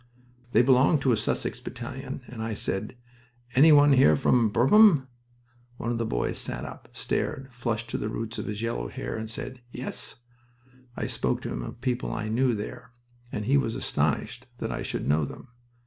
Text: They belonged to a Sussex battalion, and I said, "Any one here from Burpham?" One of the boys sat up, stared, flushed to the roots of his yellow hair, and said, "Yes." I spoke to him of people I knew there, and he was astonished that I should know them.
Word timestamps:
They 0.51 0.63
belonged 0.63 0.99
to 1.03 1.11
a 1.11 1.15
Sussex 1.15 1.59
battalion, 1.61 2.23
and 2.25 2.41
I 2.41 2.55
said, 2.55 2.97
"Any 3.53 3.71
one 3.71 3.93
here 3.93 4.15
from 4.15 4.49
Burpham?" 4.51 5.05
One 5.77 5.91
of 5.91 5.99
the 5.99 6.07
boys 6.07 6.39
sat 6.39 6.65
up, 6.65 6.89
stared, 6.91 7.49
flushed 7.53 7.87
to 7.91 7.99
the 7.99 8.09
roots 8.09 8.39
of 8.39 8.47
his 8.47 8.63
yellow 8.63 8.87
hair, 8.87 9.15
and 9.15 9.29
said, 9.29 9.61
"Yes." 9.71 10.15
I 10.97 11.05
spoke 11.05 11.43
to 11.43 11.49
him 11.53 11.61
of 11.61 11.81
people 11.81 12.11
I 12.11 12.29
knew 12.29 12.55
there, 12.55 12.93
and 13.31 13.45
he 13.45 13.57
was 13.57 13.75
astonished 13.75 14.47
that 14.57 14.71
I 14.71 14.81
should 14.81 15.07
know 15.07 15.23
them. 15.23 15.49